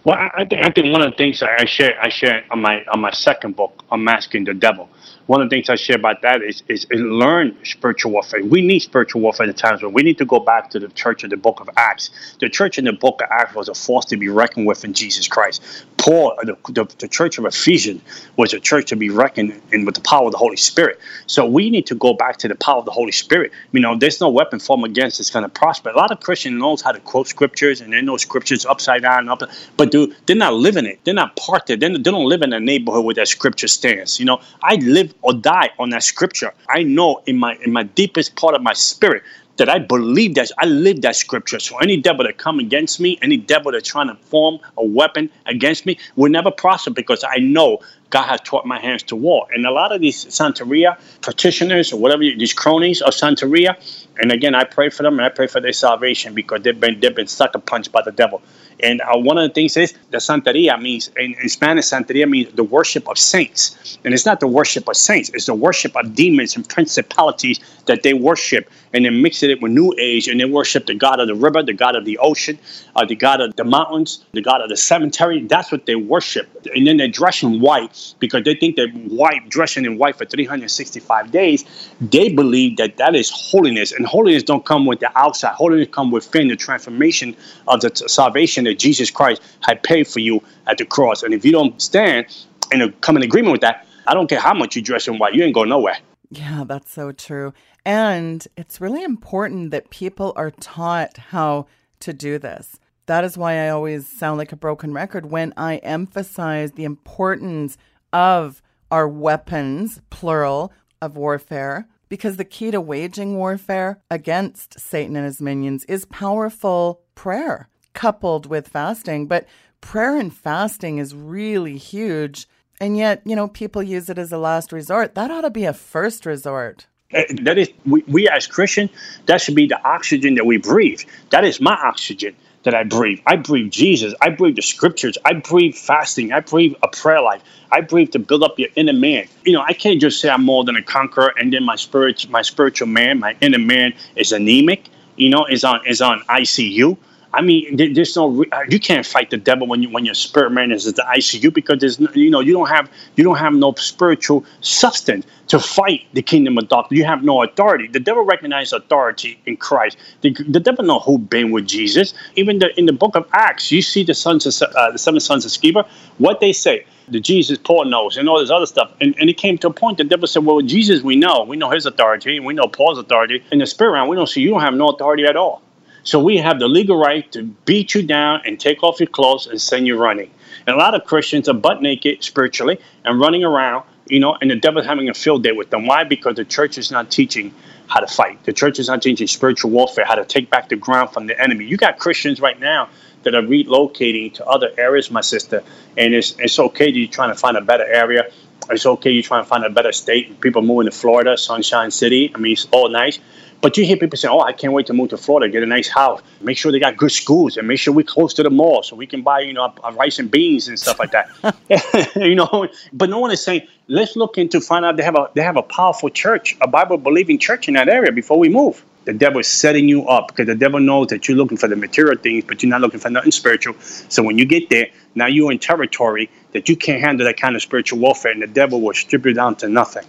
[0.03, 2.61] Well, I, I, think I think one of the things I share I share on
[2.61, 4.89] my on my second book, Unmasking the Devil,
[5.27, 8.43] one of the things I share about that is, is, learn spiritual warfare.
[8.43, 11.23] We need spiritual warfare at times when we need to go back to the church
[11.23, 12.11] in the book of Acts.
[12.39, 14.93] The church in the book of Acts was a force to be reckoned with in
[14.93, 15.63] Jesus Christ.
[15.97, 18.01] Paul, the, the, the church of Ephesians,
[18.37, 20.99] was a church to be reckoned in with the power of the Holy Spirit.
[21.25, 23.51] So we need to go back to the power of the Holy Spirit.
[23.71, 25.89] You know, there's no weapon formed against that's going to prosper.
[25.89, 29.19] A lot of Christians knows how to quote scriptures and they know scriptures upside down
[29.19, 29.41] and up,
[29.77, 30.99] but dude, they're not living it.
[31.03, 31.79] They're not part of it.
[31.79, 34.19] They don't live in a neighborhood where that scripture stands.
[34.19, 36.51] You know, I live or die on that scripture.
[36.69, 39.23] I know in my in my deepest part of my spirit
[39.57, 41.59] that I believe that I live that scripture.
[41.59, 45.29] So any devil that come against me, any devil that trying to form a weapon
[45.45, 47.79] against me, will never prosper because I know
[48.09, 49.47] God has taught my hands to war.
[49.53, 53.75] And a lot of these Santeria practitioners or whatever these cronies of Santeria,
[54.17, 56.99] and again, I pray for them and I pray for their salvation because they've been
[56.99, 58.41] they've been sucker punched by the devil.
[58.81, 62.51] And uh, one of the things is the Santeria means, in, in, Spanish, Santeria means
[62.53, 63.97] the worship of saints.
[64.03, 68.03] And it's not the worship of saints, it's the worship of demons and principalities that
[68.03, 68.69] they worship.
[68.93, 71.63] And then mix it with New Age, and they worship the God of the river,
[71.63, 72.57] the God of the ocean,
[72.95, 75.41] uh, the God of the mountains, the God of the cemetery.
[75.41, 76.49] That's what they worship.
[76.73, 80.25] And then they dress in white because they think that white, dressing in white for
[80.25, 81.65] 365 days,
[82.01, 83.91] they believe that that is holiness.
[83.91, 85.53] And holiness don't come with the outside.
[85.53, 87.35] Holiness come within the transformation
[87.67, 91.23] of the t- salvation that Jesus Christ had paid for you at the cross.
[91.23, 92.25] And if you don't stand
[92.71, 95.33] and come in agreement with that, I don't care how much you dress in white,
[95.33, 95.97] you ain't going nowhere.
[96.29, 97.53] Yeah, that's so true.
[97.85, 101.67] And it's really important that people are taught how
[102.01, 102.79] to do this.
[103.07, 107.77] That is why I always sound like a broken record when I emphasize the importance
[108.13, 115.25] of our weapons, plural, of warfare, because the key to waging warfare against Satan and
[115.25, 119.27] his minions is powerful prayer coupled with fasting.
[119.27, 119.47] But
[119.81, 122.47] prayer and fasting is really huge.
[122.79, 125.15] And yet, you know, people use it as a last resort.
[125.15, 126.87] That ought to be a first resort.
[127.13, 128.89] Uh, that is, we, we as Christian,
[129.27, 131.01] that should be the oxygen that we breathe.
[131.29, 133.21] That is my oxygen that I breathe.
[133.25, 134.13] I breathe Jesus.
[134.21, 135.17] I breathe the scriptures.
[135.25, 136.33] I breathe fasting.
[136.33, 137.41] I breathe a prayer life.
[137.71, 139.27] I breathe to build up your inner man.
[139.45, 142.29] You know, I can't just say I'm more than a conqueror and then my spirit,
[142.29, 144.85] my spiritual man, my inner man is anemic.
[145.15, 146.97] You know, is on is on ICU.
[147.35, 150.51] I mean, there's no uh, you can't fight the devil when you when your spirit
[150.51, 153.37] man is at the ICU because there's no, you know you don't have you don't
[153.37, 156.97] have no spiritual substance to fight the kingdom of darkness.
[156.97, 157.87] You have no authority.
[157.89, 159.97] The devil recognizes authority in Christ.
[160.21, 162.13] The, the devil know who been with Jesus.
[162.37, 165.19] Even the, in the book of Acts, you see the sons of uh, the seven
[165.19, 165.85] sons of Sceva.
[166.19, 168.91] What they say, the Jesus Paul knows, and all this other stuff.
[169.01, 171.57] And, and it came to a point the devil said, "Well, Jesus, we know, we
[171.57, 173.43] know his authority, and we know Paul's authority.
[173.51, 175.61] In the spirit realm, we don't see you don't have no authority at all."
[176.05, 179.47] So we have the legal right to beat you down and take off your clothes
[179.47, 180.29] and send you running.
[180.67, 184.51] And a lot of Christians are butt naked spiritually and running around, you know, and
[184.51, 185.87] the devil's having a field day with them.
[185.87, 186.03] Why?
[186.03, 187.55] Because the church is not teaching
[187.87, 188.43] how to fight.
[188.43, 191.41] The church is not teaching spiritual warfare, how to take back the ground from the
[191.41, 191.65] enemy.
[191.65, 192.89] You got Christians right now
[193.23, 195.63] that are relocating to other areas, my sister,
[195.97, 198.31] and it's it's okay that you're trying to find a better area.
[198.69, 200.39] It's okay you're trying to find a better state.
[200.39, 202.31] People moving to Florida, Sunshine City.
[202.33, 203.19] I mean, it's all nice.
[203.61, 205.65] But you hear people say, "Oh, I can't wait to move to Florida, get a
[205.65, 208.49] nice house, make sure they got good schools, and make sure we're close to the
[208.49, 211.29] mall so we can buy, you know, rice and beans and stuff like that."
[212.15, 215.29] you know, but no one is saying, "Let's look into find out they have a
[215.33, 218.83] they have a powerful church, a Bible believing church in that area before we move."
[219.05, 221.75] The devil is setting you up because the devil knows that you're looking for the
[221.75, 223.75] material things, but you're not looking for nothing spiritual.
[223.79, 227.55] So when you get there, now you're in territory that you can't handle that kind
[227.55, 230.05] of spiritual warfare, and the devil will strip you down to nothing.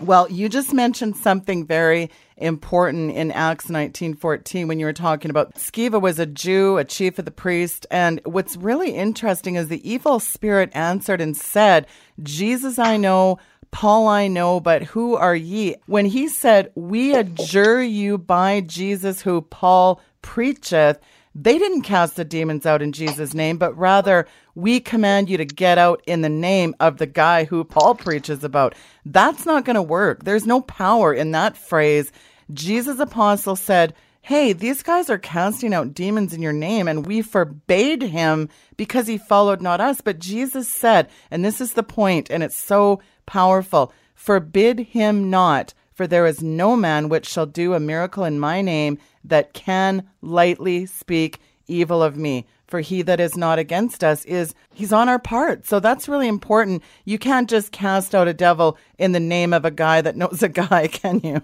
[0.00, 5.56] Well, you just mentioned something very important in Acts 19:14 when you were talking about
[5.56, 9.88] Sceva was a Jew, a chief of the priest, and what's really interesting is the
[9.88, 11.88] evil spirit answered and said,
[12.22, 13.38] "Jesus I know,
[13.72, 19.22] Paul I know, but who are ye?" When he said, "We adjure you by Jesus
[19.22, 20.98] who Paul preacheth,"
[21.34, 25.44] they didn't cast the demons out in Jesus' name, but rather, we command you to
[25.44, 28.74] get out in the name of the guy who Paul preaches about.
[29.04, 30.24] That's not going to work.
[30.24, 32.12] There's no power in that phrase.
[32.52, 37.22] Jesus' apostle said, Hey, these guys are casting out demons in your name, and we
[37.22, 40.00] forbade him because he followed not us.
[40.02, 45.72] But Jesus said, and this is the point, and it's so powerful forbid him not,
[45.98, 50.08] for there is no man which shall do a miracle in my name that can
[50.22, 52.46] lightly speak evil of me.
[52.68, 55.66] For he that is not against us is, he's on our part.
[55.66, 56.84] So that's really important.
[57.04, 60.40] You can't just cast out a devil in the name of a guy that knows
[60.40, 61.42] a guy, can you?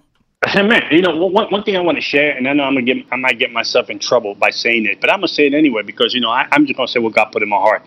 [0.54, 2.86] Man, you know, one, one thing I want to share, and I know I'm gonna
[2.86, 5.54] get, I might get myself in trouble by saying it, but I'm gonna say it
[5.54, 7.82] anyway because you know I, am just gonna say what God put in my heart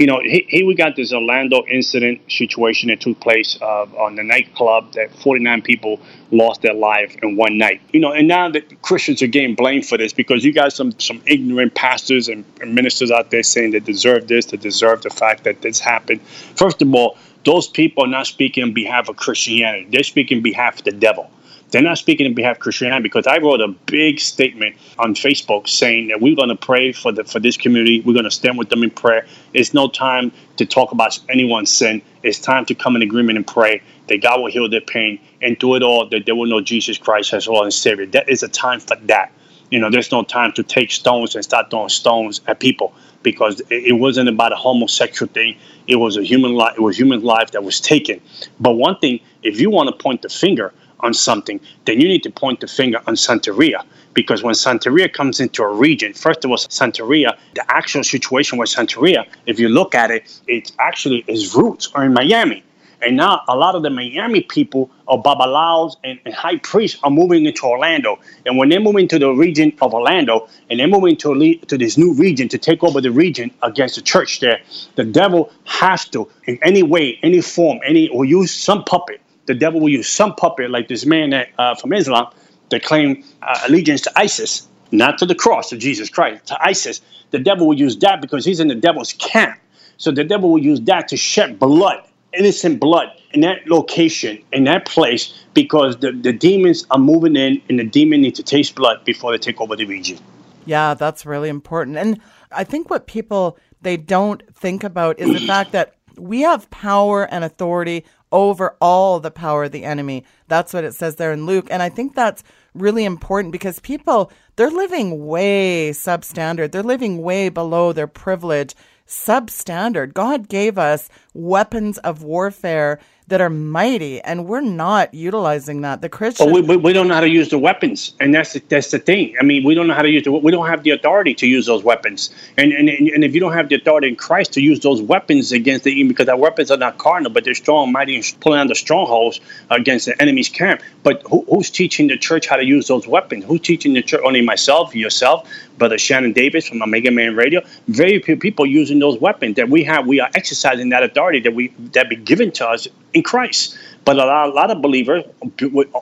[0.00, 4.22] you know, here we got this Orlando incident situation that took place uh, on the
[4.22, 7.82] nightclub that 49 people lost their life in one night.
[7.92, 10.98] You know, and now that Christians are getting blamed for this because you got some
[10.98, 15.10] some ignorant pastors and, and ministers out there saying they deserve this, they deserve the
[15.10, 16.22] fact that this happened.
[16.56, 20.42] First of all, those people are not speaking on behalf of Christianity; they're speaking on
[20.42, 21.30] behalf of the devil.
[21.70, 25.68] They're not speaking on behalf of Christianity because I wrote a big statement on Facebook
[25.68, 28.00] saying that we're going to pray for the for this community.
[28.00, 29.26] We're going to stand with them in prayer.
[29.54, 32.02] It's no time to talk about anyone's sin.
[32.22, 35.58] It's time to come in agreement and pray that God will heal their pain and
[35.58, 38.06] through it all that they will know Jesus Christ as Lord and Savior.
[38.06, 39.32] That is a time for that.
[39.70, 43.62] You know, there's no time to take stones and start throwing stones at people because
[43.70, 45.56] it wasn't about a homosexual thing.
[45.86, 46.74] It was a human life.
[46.76, 48.20] It was human life that was taken.
[48.58, 52.22] But one thing, if you want to point the finger on something, then you need
[52.22, 53.84] to point the finger on Santeria.
[54.12, 58.68] Because when Santeria comes into a region, first of all, Santeria, the actual situation with
[58.68, 62.64] Santeria, if you look at it, it actually its roots are in Miami.
[63.02, 67.10] And now a lot of the Miami people or babalaos and, and, high priests are
[67.10, 68.18] moving into Orlando.
[68.44, 71.96] And when they're moving to the region of Orlando and they're moving to, to this
[71.96, 74.60] new region to take over the region against the church there,
[74.96, 79.54] the devil has to, in any way, any form, any, or use some puppet the
[79.54, 82.32] devil will use some puppet like this man that, uh, from Islam
[82.70, 87.00] that claimed uh, allegiance to ISIS, not to the cross of Jesus Christ, to ISIS.
[87.30, 89.58] The devil will use that because he's in the devil's camp.
[89.96, 94.64] So the devil will use that to shed blood, innocent blood, in that location, in
[94.64, 98.74] that place, because the, the demons are moving in and the demon need to taste
[98.74, 100.18] blood before they take over the region.
[100.66, 101.96] Yeah, that's really important.
[101.96, 106.68] And I think what people they don't think about is the fact that we have
[106.70, 110.24] power and authority over all the power of the enemy.
[110.48, 111.68] That's what it says there in Luke.
[111.70, 112.42] And I think that's
[112.74, 116.72] really important because people, they're living way substandard.
[116.72, 118.74] They're living way below their privilege.
[119.06, 120.14] substandard.
[120.14, 126.02] God gave us weapons of warfare that are mighty, and we're not utilizing that.
[126.02, 128.62] The Christian, we, we, we, don't know how to use the weapons, and that's the,
[128.68, 129.36] that's the thing.
[129.40, 131.46] I mean, we don't know how to use the, we don't have the authority to
[131.46, 134.60] use those weapons, and and and if you don't have the authority in Christ to
[134.60, 137.92] use those weapons against the enemy, because our weapons are not carnal, but they're strong,
[137.92, 139.40] mighty, and pulling down the strongholds
[139.70, 140.82] against the enemy's camp.
[141.04, 143.44] But who, who's teaching the church how to use those weapons?
[143.44, 144.20] Who's teaching the church?
[144.24, 147.62] Only myself, yourself, Brother Shannon Davis from Omega Man Radio.
[147.86, 150.06] Very few people using those weapons that we have.
[150.06, 153.76] We are exercising that authority that we that be given to us in Christ.
[154.04, 155.24] But a lot, a lot of believers,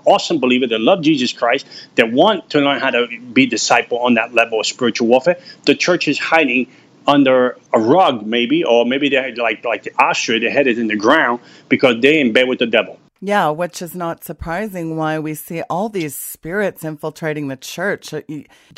[0.06, 4.14] awesome believers that love Jesus Christ, that want to learn how to be disciple on
[4.14, 6.70] that level of spiritual warfare, the church is hiding
[7.08, 10.86] under a rug, maybe, or maybe they're like like the ostrich, their head is in
[10.86, 12.98] the ground because they're in bed with the devil.
[13.20, 18.20] Yeah, which is not surprising why we see all these spirits infiltrating the church uh,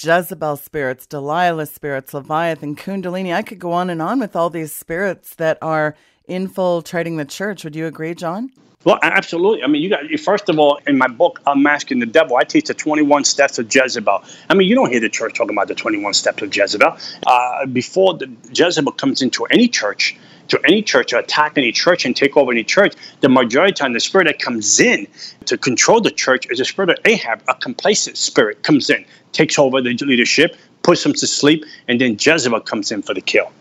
[0.00, 3.34] Jezebel spirits, Delilah spirits, Leviathan, Kundalini.
[3.34, 5.94] I could go on and on with all these spirits that are
[6.26, 7.64] infiltrating the church.
[7.64, 8.50] Would you agree, John?
[8.82, 9.62] Well, absolutely.
[9.62, 12.38] I mean, you got first of all in my book, Unmasking the Devil.
[12.38, 14.24] I teach the 21 steps of Jezebel.
[14.48, 16.96] I mean, you don't hear the church talking about the 21 steps of Jezebel.
[17.26, 20.16] Uh, before the Jezebel comes into any church,
[20.48, 23.76] to any church or attack any church and take over any church, the majority of
[23.76, 25.06] time the spirit that comes in
[25.44, 29.58] to control the church is the spirit of Ahab, a complacent spirit comes in, takes
[29.58, 33.52] over the leadership, puts them to sleep, and then Jezebel comes in for the kill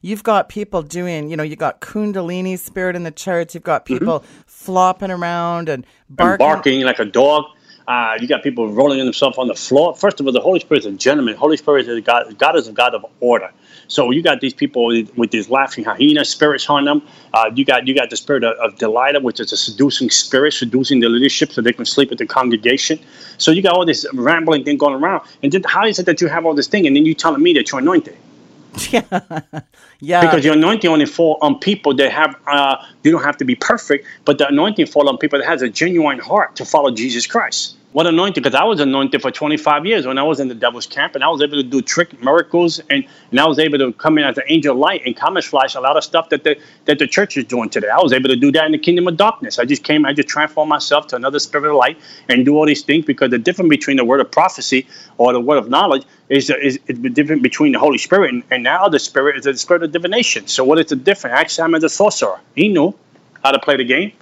[0.00, 3.54] you've got people doing, you know, you got Kundalini spirit in the church.
[3.54, 4.42] You've got people mm-hmm.
[4.46, 6.46] flopping around and barking.
[6.46, 7.44] And barking like a dog.
[7.86, 9.96] Uh, you got people rolling themselves on the floor.
[9.96, 11.34] First of all, the Holy Spirit is a gentleman.
[11.36, 12.36] Holy Spirit is God.
[12.36, 13.50] God is a God of order.
[13.86, 17.00] So you got these people with, with these laughing hyena spirits on them.
[17.32, 20.52] Uh, you got you got the spirit of, of Delilah, which is a seducing spirit,
[20.52, 22.98] seducing the leadership so they can sleep with the congregation.
[23.38, 25.26] So you got all this rambling thing going around.
[25.42, 27.42] And then how is it that you have all this thing, and then you telling
[27.42, 28.18] me that you're anointed?
[28.92, 29.02] Yeah,
[30.00, 30.20] yeah.
[30.20, 32.36] Because your anointing only fall on people that have.
[32.46, 35.62] Uh, you don't have to be perfect, but the anointing fall on people that has
[35.62, 37.77] a genuine heart to follow Jesus Christ.
[37.92, 38.42] What anointing?
[38.42, 41.24] Because I was anointed for 25 years when I was in the devil's camp, and
[41.24, 44.24] I was able to do trick miracles, and, and I was able to come in
[44.24, 47.06] as an angel of light and camouflage a lot of stuff that the that the
[47.06, 47.88] church is doing today.
[47.88, 49.58] I was able to do that in the kingdom of darkness.
[49.58, 51.98] I just came, I just transformed myself to another spirit of light
[52.28, 55.40] and do all these things because the difference between the word of prophecy or the
[55.40, 58.88] word of knowledge is is, is the difference between the Holy Spirit and, and now
[58.88, 60.46] the spirit is the spirit of divination.
[60.46, 61.34] So what is the difference?
[61.34, 62.38] Actually, I'm a sorcerer.
[62.54, 62.94] He knew
[63.42, 64.12] how to play the game.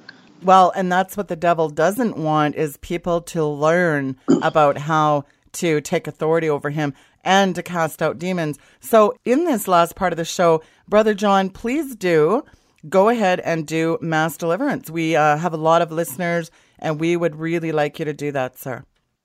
[0.46, 5.80] Well, and that's what the devil doesn't want is people to learn about how to
[5.80, 8.56] take authority over him and to cast out demons.
[8.78, 12.44] So, in this last part of the show, Brother John, please do
[12.88, 14.88] go ahead and do mass deliverance.
[14.88, 18.30] We uh, have a lot of listeners, and we would really like you to do
[18.30, 18.84] that, sir.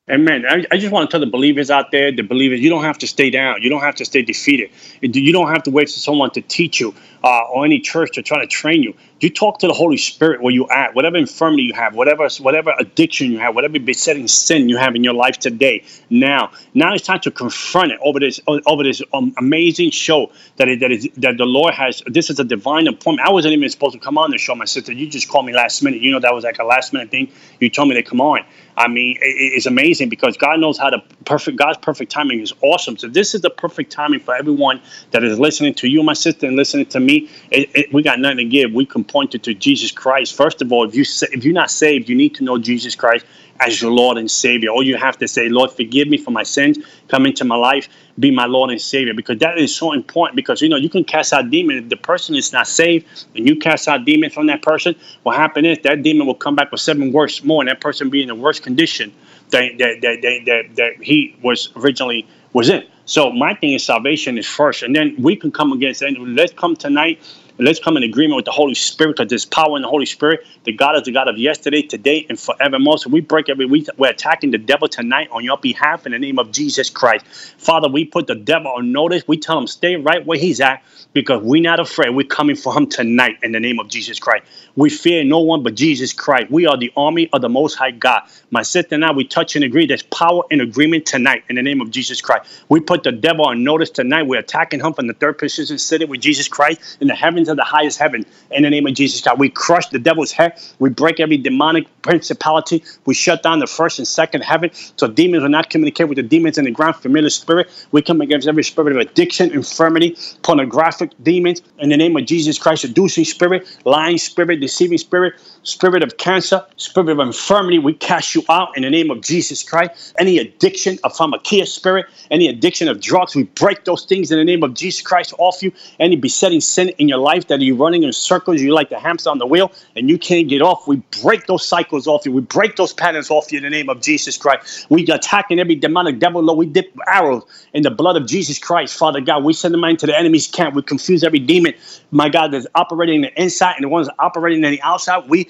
[0.09, 0.45] Amen.
[0.45, 2.97] I, I just want to tell the believers out there, the believers, you don't have
[2.97, 3.61] to stay down.
[3.61, 4.71] You don't have to stay defeated.
[5.01, 8.23] You don't have to wait for someone to teach you uh, or any church to
[8.23, 8.95] try to train you.
[9.21, 12.73] You talk to the Holy Spirit where you at, whatever infirmity you have, whatever whatever
[12.79, 15.83] addiction you have, whatever besetting sin you have in your life today.
[16.09, 20.67] Now, now it's time to confront it over this over this um, amazing show that
[20.67, 22.01] is, that is that the Lord has.
[22.07, 23.27] This is a divine appointment.
[23.27, 24.91] I wasn't even supposed to come on the show, my sister.
[24.91, 26.01] You just called me last minute.
[26.01, 27.31] You know that was like a last minute thing.
[27.59, 28.43] You told me to come on.
[28.77, 31.57] I mean, it's amazing because God knows how to perfect.
[31.57, 32.97] God's perfect timing is awesome.
[32.97, 34.81] So this is the perfect timing for everyone
[35.11, 37.29] that is listening to you, my sister, and listening to me.
[37.51, 38.73] It, it, we got nothing to give.
[38.73, 40.35] We can point it to Jesus Christ.
[40.35, 43.25] First of all, if you if you're not saved, you need to know Jesus Christ
[43.59, 44.69] as your Lord and Savior.
[44.69, 46.79] All you have to say, Lord, forgive me for my sins.
[47.07, 49.13] Come into my life, be my Lord and Savior.
[49.13, 50.35] Because that is so important.
[50.35, 51.83] Because you know you can cast out demons.
[51.83, 55.35] If the person is not saved and you cast out demons from that person, what
[55.35, 58.21] happen is that demon will come back with seven worse more, and that person be
[58.21, 59.13] in the worst condition
[59.51, 62.85] that that that, that, that, that he was originally was in.
[63.05, 66.01] So my thing is salvation is first, and then we can come against.
[66.01, 67.19] And let's come tonight
[67.61, 70.45] let's come in agreement with the Holy Spirit because there's power in the Holy Spirit.
[70.63, 72.97] The God is the God of yesterday, today, and forevermore.
[72.97, 73.87] So we break every week.
[73.97, 77.25] We're attacking the devil tonight on your behalf in the name of Jesus Christ.
[77.57, 79.27] Father, we put the devil on notice.
[79.27, 80.83] We tell him stay right where he's at
[81.13, 82.09] because we're not afraid.
[82.09, 84.45] We're coming for him tonight in the name of Jesus Christ.
[84.75, 86.49] We fear no one but Jesus Christ.
[86.49, 88.23] We are the army of the Most High God.
[88.49, 89.85] My sister and I, we touch and agree.
[89.85, 92.63] There's power in agreement tonight in the name of Jesus Christ.
[92.69, 94.23] We put the devil on notice tonight.
[94.23, 97.63] We're attacking him from the third position, sitting with Jesus Christ in the heavens the
[97.63, 99.39] highest heaven in the name of Jesus God.
[99.39, 100.59] We crush the devil's head.
[100.79, 102.83] We break every demonic principality.
[103.05, 106.23] We shut down the first and second heaven so demons will not communicate with the
[106.23, 107.69] demons in the ground, familiar spirit.
[107.91, 112.57] We come against every spirit of addiction, infirmity, pornographic demons in the name of Jesus
[112.57, 115.33] Christ, seducing spirit, lying spirit, deceiving spirit,
[115.63, 117.79] spirit of cancer, spirit of infirmity.
[117.79, 120.13] We cast you out in the name of Jesus Christ.
[120.17, 124.43] Any addiction of pharmakia spirit, any addiction of drugs, we break those things in the
[124.43, 125.71] name of Jesus Christ off you.
[125.99, 129.29] Any besetting sin in your life that you're running in circles, you like the hamster
[129.29, 130.87] on the wheel, and you can't get off.
[130.87, 132.31] We break those cycles off you.
[132.31, 134.87] We break those patterns off you in the name of Jesus Christ.
[134.89, 136.41] We attacking every demonic devil.
[136.41, 137.43] Lord, we dip arrows
[137.73, 139.43] in the blood of Jesus Christ, Father God.
[139.43, 140.75] We send them into the enemy's camp.
[140.75, 141.73] We confuse every demon,
[142.11, 145.29] my God, that's operating in the inside and the ones operating in the outside.
[145.29, 145.49] We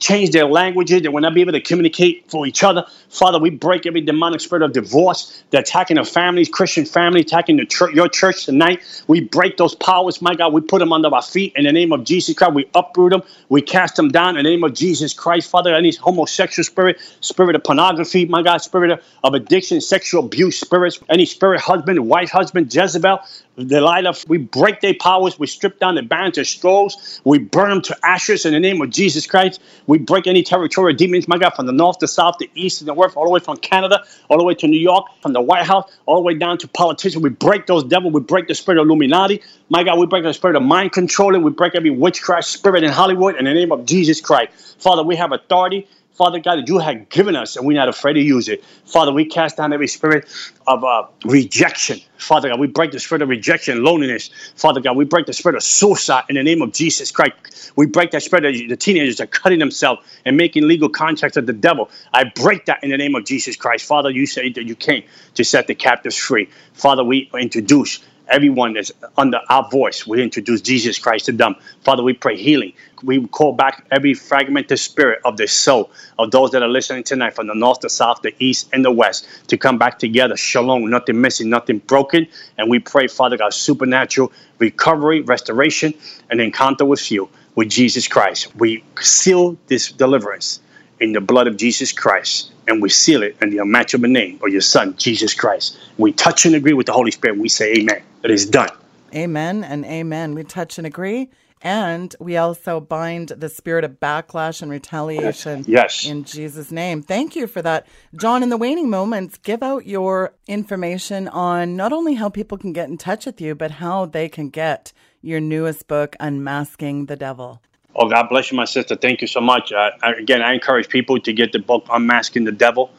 [0.00, 1.02] change their languages.
[1.02, 2.84] They will not be able to communicate for each other.
[3.10, 5.44] Father, we break every demonic spirit of divorce.
[5.50, 8.82] They're attacking the families, Christian family, attacking the your church tonight.
[9.06, 10.52] We break those powers, my God.
[10.52, 12.54] We put them under our feet in the name of Jesus Christ.
[12.54, 13.22] We uproot them.
[13.48, 15.74] We cast them down in the name of Jesus Christ, Father.
[15.74, 21.26] Any homosexual spirit, spirit of pornography, my God, spirit of, addiction, sexual abuse spirits, any
[21.26, 23.20] spirit, husband, wife, husband, Jezebel,
[23.66, 25.38] Delilah, we break their powers.
[25.38, 27.20] We strip down the bands of scrolls.
[27.24, 29.60] We burn them to ashes in the name of Jesus Christ.
[29.90, 32.86] We break any territorial demons, my God, from the north, the south, the east, and
[32.86, 35.40] the west, all the way from Canada, all the way to New York, from the
[35.40, 37.24] White House, all the way down to politicians.
[37.24, 38.14] We break those devils.
[38.14, 39.42] We break the spirit of Illuminati.
[39.68, 41.42] My God, we break the spirit of mind controlling.
[41.42, 44.80] We break every witchcraft spirit in Hollywood in the name of Jesus Christ.
[44.80, 45.88] Father, we have authority.
[46.20, 48.62] Father God, that you have given us, and we're not afraid to use it.
[48.84, 50.28] Father, we cast down every spirit
[50.66, 51.98] of uh, rejection.
[52.18, 54.28] Father God, we break the spirit of rejection, loneliness.
[54.54, 57.72] Father God, we break the spirit of suicide in the name of Jesus Christ.
[57.76, 61.46] We break that spirit of the teenagers are cutting themselves and making legal contracts with
[61.46, 61.90] the devil.
[62.12, 63.86] I break that in the name of Jesus Christ.
[63.86, 65.04] Father, you say that you came
[65.36, 66.50] to set the captives free.
[66.74, 68.00] Father, we introduce
[68.30, 71.56] everyone that's under our voice, we introduce Jesus Christ to them.
[71.82, 72.72] Father, we pray healing.
[73.02, 77.34] We call back every fragmented spirit of the soul of those that are listening tonight
[77.34, 80.36] from the north, the south, the east, and the west to come back together.
[80.36, 82.26] Shalom, nothing missing, nothing broken.
[82.58, 85.94] And we pray, Father God, supernatural recovery, restoration,
[86.30, 88.54] and encounter with you, with Jesus Christ.
[88.56, 90.60] We seal this deliverance
[91.00, 94.50] in the blood of Jesus Christ, and we seal it in the unmatchable name of
[94.50, 95.78] your Son, Jesus Christ.
[95.98, 97.38] We touch and agree with the Holy Spirit.
[97.38, 98.02] We say, Amen.
[98.22, 98.68] It is done.
[99.14, 100.34] Amen and amen.
[100.34, 101.30] We touch and agree.
[101.62, 106.06] And we also bind the spirit of backlash and retaliation yes.
[106.06, 107.02] in Jesus' name.
[107.02, 107.86] Thank you for that.
[108.16, 112.72] John, in the waning moments, give out your information on not only how people can
[112.72, 117.16] get in touch with you, but how they can get your newest book, Unmasking the
[117.16, 117.60] Devil.
[118.02, 118.96] Oh, God bless you, my sister.
[118.96, 119.72] Thank you so much.
[119.72, 122.90] Uh, again, I encourage people to get the book Unmasking the Devil.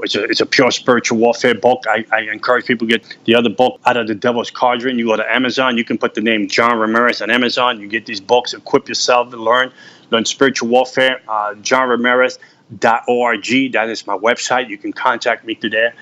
[0.00, 1.84] It's a, it's a pure spiritual warfare book.
[1.88, 4.98] I, I encourage people to get the other book, Out of the Devil's Cauldron.
[4.98, 7.80] You go to Amazon, you can put the name John Ramirez on Amazon.
[7.80, 9.72] You get these books, equip yourself to learn,
[10.10, 11.22] learn spiritual warfare.
[11.26, 12.38] Uh, John Ramirez.
[12.78, 13.44] Dot org.
[13.72, 14.70] That is my website.
[14.70, 15.94] You can contact me through there.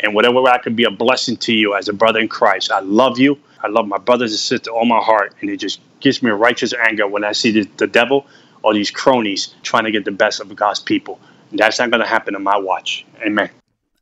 [0.00, 2.70] And whatever I can be a blessing to you as a brother in Christ.
[2.70, 3.38] I love you.
[3.62, 5.34] I love my brothers and sisters all my heart.
[5.40, 8.26] And it just gives me a righteous anger when I see the, the devil
[8.62, 11.20] or these cronies trying to get the best of God's people.
[11.50, 13.06] And That's not going to happen on my watch.
[13.24, 13.50] Amen.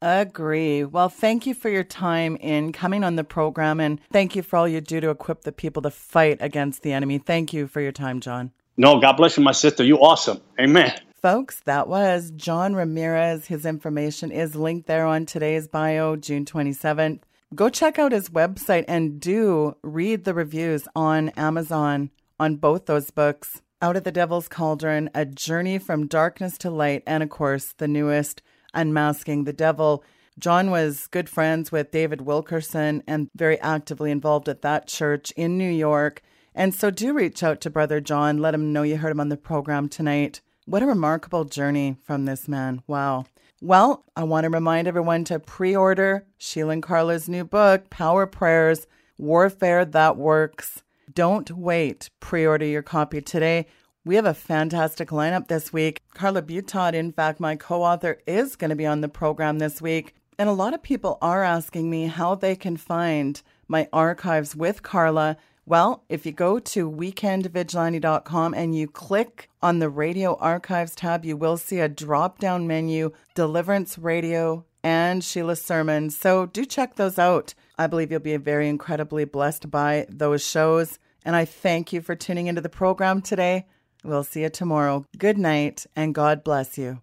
[0.03, 0.85] Agree.
[0.85, 4.57] Well, thank you for your time in coming on the program and thank you for
[4.57, 7.19] all you do to equip the people to fight against the enemy.
[7.19, 8.53] Thank you for your time, John.
[8.77, 9.83] No, God bless you, my sister.
[9.83, 10.41] You awesome.
[10.61, 10.93] Amen.
[11.15, 13.47] Folks, that was John Ramirez.
[13.47, 17.21] His information is linked there on today's bio, June 27th.
[17.57, 23.11] Go check out his website and do read the reviews on Amazon on both those
[23.11, 23.63] books.
[23.81, 27.89] Out of the Devil's Cauldron, A Journey from Darkness to Light, and of course, the
[27.89, 28.43] newest,
[28.75, 30.05] Unmasking the Devil.
[30.39, 35.57] John was good friends with David Wilkerson and very actively involved at that church in
[35.57, 36.21] New York.
[36.55, 38.37] And so do reach out to Brother John.
[38.37, 40.43] Let him know you heard him on the program tonight.
[40.67, 42.83] What a remarkable journey from this man.
[42.87, 43.25] Wow.
[43.63, 48.27] Well, I want to remind everyone to pre order Sheila and Carla's new book, Power
[48.27, 48.87] Prayers
[49.17, 50.83] Warfare That Works.
[51.15, 52.11] Don't wait.
[52.21, 53.67] Pre order your copy today.
[54.05, 56.03] We have a fantastic lineup this week.
[56.13, 59.81] Carla Butaud, in fact, my co author, is going to be on the program this
[59.81, 60.15] week.
[60.39, 64.83] And a lot of people are asking me how they can find my archives with
[64.83, 65.39] Carla.
[65.69, 71.37] Well, if you go to weekendvigilante.com and you click on the radio archives tab, you
[71.37, 76.17] will see a drop down menu, Deliverance Radio and Sheila's sermons.
[76.17, 77.55] So do check those out.
[77.77, 81.01] I believe you'll be very incredibly blessed by those shows.
[81.25, 83.67] And I thank you for tuning into the program today.
[84.05, 85.05] We'll see you tomorrow.
[85.19, 87.01] Good night and God bless you.